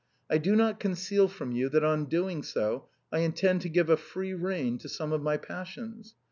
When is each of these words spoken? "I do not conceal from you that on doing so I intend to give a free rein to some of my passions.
"I 0.35 0.39
do 0.39 0.55
not 0.55 0.79
conceal 0.79 1.27
from 1.27 1.51
you 1.51 1.69
that 1.69 1.83
on 1.83 2.05
doing 2.05 2.41
so 2.41 2.87
I 3.11 3.19
intend 3.19 3.61
to 3.61 3.69
give 3.69 3.87
a 3.91 3.97
free 3.97 4.33
rein 4.33 4.79
to 4.79 4.89
some 4.89 5.11
of 5.13 5.21
my 5.21 5.37
passions. 5.37 6.15